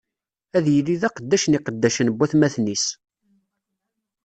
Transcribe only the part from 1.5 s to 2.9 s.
iqeddacen n watmaten-is!